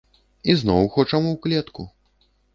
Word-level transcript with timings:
І 0.53 0.55
зноў 0.61 0.89
хочам 0.95 1.29
у 1.33 1.35
клетку! 1.45 1.89